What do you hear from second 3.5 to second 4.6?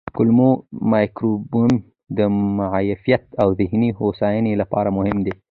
ذهني هوساینې